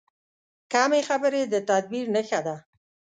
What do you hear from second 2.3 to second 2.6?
ده.